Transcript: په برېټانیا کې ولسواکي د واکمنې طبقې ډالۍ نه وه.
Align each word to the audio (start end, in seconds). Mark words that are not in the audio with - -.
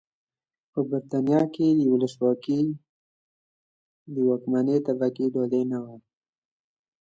په 0.71 0.79
برېټانیا 0.89 1.41
کې 1.55 1.67
ولسواکي 1.93 2.59
د 4.13 4.15
واکمنې 4.27 4.77
طبقې 4.87 5.25
ډالۍ 5.33 5.63
نه 5.71 5.79
وه. 5.83 5.95